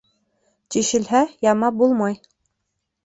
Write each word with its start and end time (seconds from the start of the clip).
Тишелһә, 0.75 1.21
ямап 1.49 1.81
булмай. 1.83 2.21